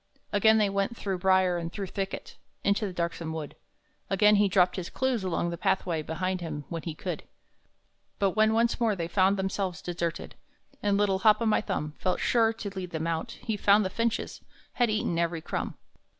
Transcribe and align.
Again 0.33 0.57
they 0.57 0.67
went, 0.67 0.97
through 0.97 1.19
brier 1.19 1.57
and 1.59 1.71
through 1.71 1.85
thicket, 1.85 2.35
Into 2.63 2.87
the 2.87 2.91
darksome 2.91 3.33
wood; 3.33 3.55
Again 4.09 4.37
he 4.37 4.47
dropped 4.47 4.75
his 4.75 4.89
clues 4.89 5.23
along 5.23 5.51
the 5.51 5.59
pathway 5.59 6.01
Behind 6.01 6.41
him 6.41 6.65
when 6.69 6.81
he 6.81 6.95
could. 6.95 7.21
But 8.17 8.31
when 8.31 8.51
once 8.55 8.79
more 8.79 8.95
they 8.95 9.07
found 9.07 9.37
themselves 9.37 9.79
deserted, 9.79 10.33
And 10.81 10.97
little 10.97 11.19
Hop 11.19 11.39
o' 11.39 11.45
my 11.45 11.61
Thumb 11.61 11.93
Felt 11.99 12.19
sure 12.19 12.51
to 12.51 12.69
lead 12.75 12.89
them 12.89 13.05
out, 13.05 13.33
he 13.43 13.55
found 13.55 13.85
the 13.85 13.91
finches 13.91 14.41
Had 14.73 14.89
eaten 14.89 15.19
every 15.19 15.39
crumb! 15.39 15.75